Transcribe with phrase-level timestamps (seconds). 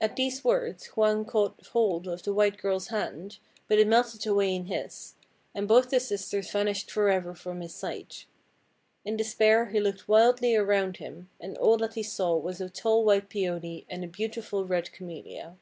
[0.00, 4.54] At these words Hwang caught hold of the white girl's hand, but it melted away
[4.54, 5.14] in his;
[5.54, 8.24] and both the sisters vanished forever from his sight.
[9.04, 13.04] In despair he looked wildly around him, and all that he saw was a tall
[13.04, 15.58] white Peony and a beautiful red Camellia.